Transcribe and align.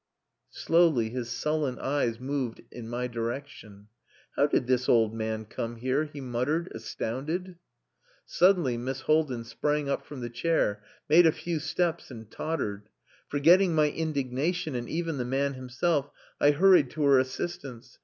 Slowly 0.49 1.09
his 1.11 1.29
sullen 1.29 1.77
eyes 1.77 2.19
moved 2.19 2.63
in 2.71 2.89
my 2.89 3.05
direction. 3.05 3.87
"How 4.35 4.47
did 4.47 4.65
this 4.65 4.89
old 4.89 5.13
man 5.13 5.45
come 5.45 5.75
here?" 5.75 6.05
he 6.05 6.19
muttered, 6.19 6.71
astounded. 6.73 7.57
Suddenly 8.25 8.77
Miss 8.79 9.01
Haldin 9.01 9.43
sprang 9.43 9.89
up 9.89 10.03
from 10.03 10.21
the 10.21 10.31
chair, 10.31 10.81
made 11.07 11.27
a 11.27 11.31
few 11.31 11.59
steps, 11.59 12.09
and 12.09 12.31
tottered. 12.31 12.89
Forgetting 13.27 13.75
my 13.75 13.91
indignation, 13.91 14.73
and 14.73 14.89
even 14.89 15.19
the 15.19 15.23
man 15.23 15.53
himself, 15.53 16.09
I 16.39 16.49
hurried 16.49 16.89
to 16.89 17.03
her 17.03 17.19
assistance. 17.19 17.99